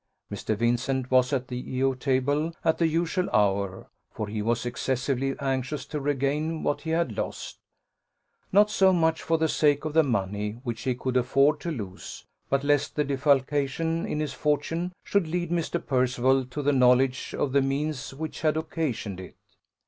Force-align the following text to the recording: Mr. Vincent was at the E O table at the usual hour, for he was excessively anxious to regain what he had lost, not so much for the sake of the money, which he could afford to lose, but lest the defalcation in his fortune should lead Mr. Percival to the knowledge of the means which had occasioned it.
Mr. 0.31 0.55
Vincent 0.57 1.11
was 1.11 1.31
at 1.31 1.47
the 1.47 1.75
E 1.75 1.83
O 1.83 1.93
table 1.93 2.55
at 2.65 2.79
the 2.79 2.87
usual 2.87 3.29
hour, 3.31 3.87
for 4.09 4.27
he 4.27 4.41
was 4.41 4.65
excessively 4.65 5.35
anxious 5.39 5.85
to 5.85 6.01
regain 6.01 6.63
what 6.63 6.81
he 6.81 6.89
had 6.89 7.15
lost, 7.15 7.59
not 8.51 8.71
so 8.71 8.91
much 8.91 9.21
for 9.21 9.37
the 9.37 9.47
sake 9.47 9.85
of 9.85 9.93
the 9.93 10.01
money, 10.01 10.53
which 10.63 10.81
he 10.85 10.95
could 10.95 11.15
afford 11.15 11.59
to 11.59 11.69
lose, 11.69 12.25
but 12.49 12.63
lest 12.63 12.95
the 12.95 13.03
defalcation 13.03 14.07
in 14.07 14.19
his 14.19 14.33
fortune 14.33 14.91
should 15.03 15.27
lead 15.27 15.51
Mr. 15.51 15.79
Percival 15.85 16.45
to 16.45 16.63
the 16.63 16.73
knowledge 16.73 17.35
of 17.37 17.51
the 17.51 17.61
means 17.61 18.11
which 18.11 18.41
had 18.41 18.57
occasioned 18.57 19.19
it. 19.19 19.35